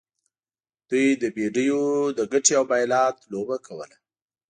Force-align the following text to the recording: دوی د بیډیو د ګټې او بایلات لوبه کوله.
دوی 0.89 1.07
د 1.21 1.23
بیډیو 1.35 1.81
د 2.17 2.19
ګټې 2.31 2.53
او 2.59 2.63
بایلات 2.71 3.15
لوبه 3.31 3.57
کوله. 3.65 3.97